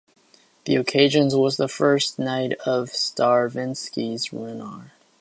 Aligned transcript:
The 0.65 0.77
occasion 0.77 1.29
was 1.31 1.57
the 1.57 1.67
first 1.67 2.17
night 2.17 2.53
of 2.65 2.89
Stravinsky's 2.89 4.33
"Renard". 4.33 4.89